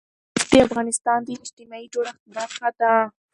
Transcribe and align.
زمرد 0.39 0.47
د 0.51 0.53
افغانستان 0.67 1.19
د 1.23 1.29
اجتماعي 1.45 1.87
جوړښت 1.93 2.23
برخه 2.35 2.69
ده. 2.79 2.93